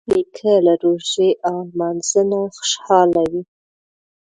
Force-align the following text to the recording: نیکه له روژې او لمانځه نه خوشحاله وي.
نیکه 0.09 0.53
له 0.65 0.73
روژې 0.83 1.29
او 1.47 1.55
لمانځه 1.69 2.21
نه 2.29 2.39
خوشحاله 2.55 3.21
وي. 3.31 3.43